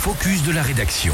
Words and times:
focus 0.00 0.42
de 0.44 0.52
la 0.52 0.62
rédaction. 0.62 1.12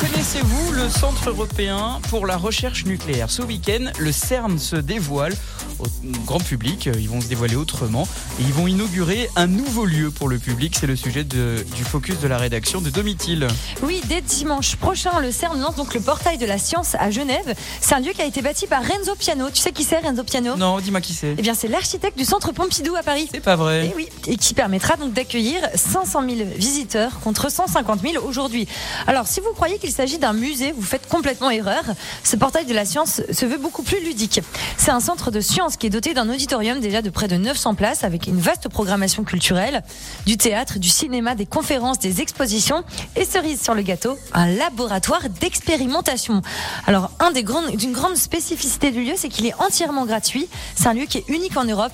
Connaissez-vous 0.00 0.72
le 0.72 0.88
Centre 0.88 1.28
européen 1.28 2.00
pour 2.08 2.24
la 2.24 2.38
recherche 2.38 2.86
nucléaire? 2.86 3.28
Ce 3.28 3.42
week-end, 3.42 3.90
le 3.98 4.10
CERN 4.10 4.58
se 4.58 4.76
dévoile 4.76 5.34
au 5.82 5.86
grand 6.24 6.38
public. 6.40 6.88
Ils 6.98 7.08
vont 7.08 7.20
se 7.20 7.26
dévoiler 7.26 7.56
autrement 7.56 8.06
et 8.40 8.42
ils 8.42 8.52
vont 8.52 8.66
inaugurer 8.66 9.28
un 9.36 9.46
nouveau 9.46 9.84
lieu 9.84 10.10
pour 10.10 10.28
le 10.28 10.38
public. 10.38 10.76
C'est 10.78 10.86
le 10.86 10.96
sujet 10.96 11.24
de- 11.24 11.64
du 11.74 11.84
focus 11.84 12.18
de 12.20 12.28
la 12.28 12.38
rédaction 12.38 12.80
de 12.80 12.90
Domitil. 12.90 13.46
Oui, 13.82 14.00
dès 14.08 14.20
dimanche 14.20 14.76
prochain, 14.76 15.20
le 15.20 15.30
CERN 15.32 15.60
lance 15.60 15.76
donc 15.76 15.94
le 15.94 16.00
portail 16.00 16.38
de 16.38 16.46
la 16.46 16.58
science 16.58 16.94
à 16.98 17.10
Genève. 17.10 17.54
C'est 17.80 17.94
un 17.94 18.00
lieu 18.00 18.12
qui 18.12 18.22
a 18.22 18.26
été 18.26 18.42
bâti 18.42 18.66
par 18.66 18.82
Renzo 18.82 19.14
Piano. 19.18 19.50
Tu 19.52 19.60
sais 19.60 19.72
qui 19.72 19.84
c'est 19.84 19.98
Renzo 19.98 20.22
Piano? 20.24 20.56
Non, 20.56 20.78
dis-moi 20.80 21.00
qui 21.00 21.12
c'est. 21.14 21.34
Eh 21.38 21.42
bien, 21.42 21.54
c'est 21.54 21.68
l'architecte 21.68 22.16
du 22.16 22.24
Centre 22.24 22.52
Pompidou 22.52 22.94
à 22.96 23.02
Paris. 23.02 23.28
C'est 23.32 23.40
pas 23.40 23.54
Et 23.54 23.56
vrai. 23.56 23.92
oui, 23.96 24.08
et 24.26 24.36
qui 24.36 24.54
permettra 24.54 24.96
donc 24.96 25.12
d'accueillir 25.12 25.60
500 25.74 26.22
000 26.28 26.48
visiteurs 26.56 27.20
contre 27.20 27.50
150 27.50 28.00
000 28.02 28.24
aujourd'hui. 28.24 28.66
Alors, 29.06 29.26
si 29.26 29.40
vous 29.40 29.52
croyez 29.54 29.78
qu'il 29.78 29.90
s'agit 29.92 30.18
d'un 30.18 30.32
musée, 30.32 30.72
vous 30.72 30.82
faites 30.82 31.08
complètement 31.08 31.50
erreur. 31.50 31.82
Ce 32.24 32.36
portail 32.36 32.66
de 32.66 32.74
la 32.74 32.84
science 32.84 33.20
se 33.30 33.46
veut 33.46 33.58
beaucoup 33.58 33.82
plus 33.82 34.00
ludique. 34.04 34.40
C'est 34.76 34.90
un 34.90 35.00
centre 35.00 35.30
de 35.30 35.40
qui 35.76 35.86
est 35.86 35.90
doté 35.90 36.14
d'un 36.14 36.28
auditorium 36.28 36.80
déjà 36.80 37.02
de 37.02 37.10
près 37.10 37.28
de 37.28 37.36
900 37.36 37.74
places 37.74 38.04
avec 38.04 38.26
une 38.26 38.38
vaste 38.40 38.68
programmation 38.68 39.24
culturelle, 39.24 39.82
du 40.26 40.36
théâtre, 40.36 40.78
du 40.78 40.88
cinéma, 40.88 41.34
des 41.34 41.46
conférences, 41.46 41.98
des 41.98 42.20
expositions 42.20 42.84
et 43.16 43.24
cerise 43.24 43.62
sur 43.62 43.74
le 43.74 43.82
gâteau, 43.82 44.18
un 44.32 44.46
laboratoire 44.46 45.28
d'expérimentation. 45.40 46.42
Alors, 46.86 47.10
un 47.20 47.30
des 47.30 47.42
grandes, 47.42 47.76
d'une 47.76 47.92
grande 47.92 48.16
spécificité 48.16 48.90
du 48.90 49.04
lieu, 49.04 49.14
c'est 49.16 49.28
qu'il 49.28 49.46
est 49.46 49.54
entièrement 49.54 50.06
gratuit. 50.06 50.48
C'est 50.74 50.88
un 50.88 50.94
lieu 50.94 51.06
qui 51.06 51.18
est 51.18 51.28
unique 51.28 51.56
en 51.56 51.64
Europe. 51.64 51.92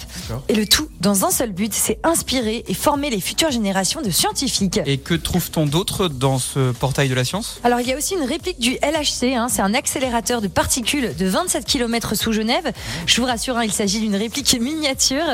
Et 0.49 0.55
le 0.55 0.67
tout 0.67 0.89
dans 1.01 1.25
un 1.25 1.31
seul 1.31 1.53
but, 1.53 1.73
c'est 1.75 1.99
inspirer 2.05 2.65
et 2.67 2.75
former 2.75 3.11
les 3.11 3.21
futures 3.21 3.51
générations 3.51 4.03
de 4.03 4.11
scientifiques. 4.11 4.81
Et 4.87 4.99
que 4.99 5.15
trouve-t-on 5.15 5.67
d'autre 5.67 6.09
dans 6.09 6.39
ce 6.39 6.73
portail 6.73 7.09
de 7.09 7.15
la 7.15 7.25
science? 7.25 7.61
Alors 7.65 7.81
il 7.81 7.89
y 7.89 7.93
a 7.93 7.97
aussi 7.97 8.15
une 8.15 8.25
réplique 8.25 8.59
du 8.59 8.73
LHC, 8.75 9.35
hein, 9.35 9.49
c'est 9.51 9.63
un 9.63 9.75
accélérateur 9.75 10.41
de 10.41 10.49
particules 10.49 11.15
de 11.17 11.27
27 11.27 11.65
km 11.65 12.15
sous 12.15 12.33
Genève. 12.33 12.73
Je 13.07 13.21
vous 13.21 13.27
rassure, 13.27 13.58
hein, 13.59 13.65
il 13.65 13.73
s'agit 13.73 14.01
d'une 14.01 14.17
réplique 14.17 14.59
miniature. 14.61 15.25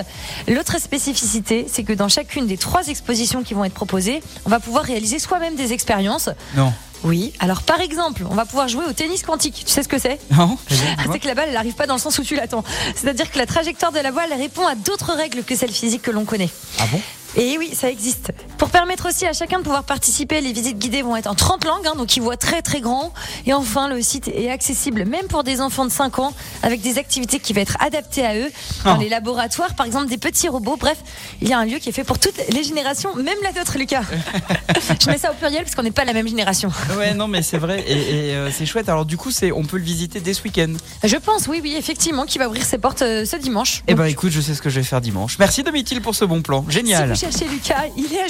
L'autre 0.49 0.81
spécificité, 0.81 1.67
c'est 1.69 1.85
que 1.85 1.93
dans 1.93 2.09
chacune 2.09 2.47
des 2.47 2.57
trois 2.57 2.87
expositions 2.89 3.43
qui 3.43 3.55
vont 3.55 3.65
être 3.65 3.75
proposées, 3.75 4.23
on 4.45 4.51
va 4.51 4.61
pouvoir 4.61 4.85
réaliser 4.85 5.19
soi-même 5.19 5.55
des 5.55 5.73
expériences. 5.73 6.29
Non. 6.57 6.73
Oui, 7.05 7.35
alors 7.39 7.63
par 7.63 7.81
exemple, 7.83 8.25
on 8.31 8.35
va 8.35 8.47
pouvoir 8.47 8.67
jouer 8.69 8.85
au 8.89 8.93
tennis 8.95 9.23
quantique. 9.23 9.63
Tu 9.67 9.71
sais 9.73 9.83
ce 9.83 9.89
que 9.89 9.99
c'est? 9.99 10.19
Non 10.31 10.57
Ah, 10.97 11.03
c'est 11.13 11.19
que 11.19 11.27
la 11.27 11.35
balle, 11.35 11.49
elle 11.49 11.55
n'arrive 11.55 11.75
pas 11.75 11.87
dans 11.87 11.95
le 11.95 12.01
sens 12.01 12.19
où 12.19 12.25
tu 12.25 12.35
l'attends. 12.35 12.65
C'est-à-dire 12.95 13.31
que 13.31 13.39
la 13.39 13.45
trajectoire 13.45 13.93
de 13.93 13.99
la 13.99 14.11
voile 14.11 14.31
elle 14.33 14.41
répond 14.41 14.67
à 14.67 14.75
d'autres 14.75 15.13
règles 15.13 15.43
que 15.45 15.55
celles 15.55 15.73
physiques 15.73 16.03
que 16.03 16.11
l'on 16.11 16.25
connaît. 16.25 16.49
Ah 16.81 16.87
bon? 16.91 17.01
Et 17.37 17.57
oui, 17.59 17.71
ça 17.75 17.91
existe. 17.91 18.31
Pour 18.59 18.69
permettre 18.71 19.09
aussi 19.09 19.27
à 19.27 19.33
chacun 19.33 19.59
de 19.59 19.65
pouvoir 19.65 19.83
participer, 19.85 20.41
les 20.41 20.53
visites 20.53 20.79
guidées 20.79 21.03
vont 21.03 21.17
être 21.17 21.27
en 21.27 21.35
30 21.35 21.65
langues, 21.65 21.87
hein, 21.87 21.95
donc 21.97 22.17
ils 22.17 22.23
voient 22.23 22.37
très 22.37 22.63
très 22.63 22.81
grand. 22.81 23.13
Et 23.47 23.53
enfin, 23.53 23.89
le 23.89 24.01
site 24.03 24.29
est 24.29 24.51
accessible 24.51 25.05
même 25.05 25.27
pour 25.27 25.43
des 25.43 25.61
enfants 25.61 25.85
de 25.85 25.91
5 25.91 26.19
ans, 26.21 26.33
avec 26.63 26.81
des 26.81 26.97
activités 26.99 27.41
qui 27.41 27.53
vont 27.53 27.61
être 27.61 27.77
adaptées 27.81 28.25
à 28.25 28.37
eux. 28.37 28.51
Dans 28.85 28.97
Oh. 28.97 29.01
les 29.01 29.09
laboratoires, 29.09 29.75
par 29.75 29.87
exemple, 29.87 30.07
des 30.09 30.19
petits 30.19 30.49
robots. 30.49 30.77
Bref, 30.79 30.99
il 31.43 31.49
y 31.49 31.53
a 31.53 31.59
un 31.59 31.65
lieu 31.65 31.79
qui 31.79 31.89
est 31.89 31.93
fait 31.93 32.05
pour 32.05 32.19
toutes 32.21 32.39
les 32.51 32.63
générations, 32.63 33.15
même 33.17 33.37
la 33.43 33.53
nôtre, 33.53 33.77
Lucas. 33.79 34.03
Je 35.01 35.11
mets 35.11 35.19
ça 35.19 35.33
au 35.33 35.35
pluriel 35.35 35.65
parce 35.65 35.75
qu'on 35.75 35.83
n'est 35.83 35.91
pas 35.91 36.05
la 36.05 36.13
même 36.13 36.29
génération. 36.29 36.71
Ouais, 36.97 37.15
non, 37.15 37.27
mais 37.27 37.43
c'est 37.43 37.59
vrai 37.59 37.83
et, 37.87 37.93
et, 38.31 38.35
euh, 38.37 38.51
c'est 38.53 38.67
chouette. 38.67 38.89
Alors 38.89 39.05
du 39.05 39.17
coup, 39.17 39.31
c'est 39.33 39.51
on 39.53 39.65
peut 39.65 39.79
le 39.79 39.83
visiter 39.83 40.21
dès 40.21 40.35
ce 40.35 40.43
week-end. 40.45 40.73
Je 41.03 41.17
pense, 41.17 41.49
oui, 41.49 41.61
oui, 41.63 41.75
effectivement, 41.77 42.25
qui 42.27 42.39
va 42.39 42.47
ouvrir 42.49 42.65
ses 42.65 42.79
portes 42.79 43.03
euh, 43.03 43.25
ce 43.25 43.37
dimanche. 43.37 43.83
Eh 43.89 43.95
ben, 43.95 44.05
écoute, 44.07 44.31
je 44.31 44.41
sais 44.41 44.55
ce 44.55 44.63
que 44.63 44.71
je 44.71 44.77
vais 44.81 44.85
faire 44.87 45.01
dimanche. 45.01 45.37
Merci 45.39 45.63
Domitil 45.65 46.01
pour 46.01 46.15
ce 46.15 46.25
bon 46.25 46.41
plan. 46.43 46.65
Génial. 46.69 47.15
Vous 47.25 47.31
cherchez 47.31 47.49
Lucas, 47.49 47.87
il 47.97 48.13
est 48.13 48.23
à 48.23 48.29